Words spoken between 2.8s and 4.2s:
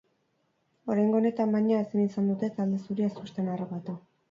zuria ezustean harrapatu.